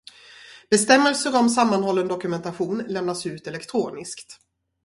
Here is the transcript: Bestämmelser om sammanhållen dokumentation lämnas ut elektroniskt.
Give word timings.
Bestämmelser 0.69 1.35
om 1.39 1.49
sammanhållen 1.49 2.07
dokumentation 2.07 2.83
lämnas 2.87 3.25
ut 3.25 3.47
elektroniskt. 3.47 4.37